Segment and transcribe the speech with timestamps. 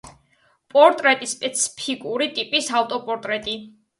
[0.75, 3.57] პორტრეტის სპეციფიკური ტიპის ავტოპორტრეტი.